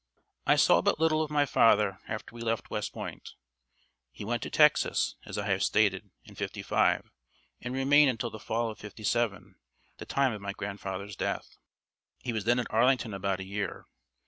[0.47, 3.35] I saw but little of my father after we left West Point.
[4.11, 7.11] He went to Texas, as I have stated, in '55
[7.61, 9.57] and remained until the fall of '57,
[9.97, 11.59] the time of my grandfather's death.
[12.17, 13.85] He was then at Arlington about a year.